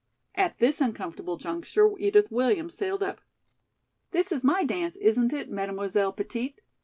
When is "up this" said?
3.03-4.31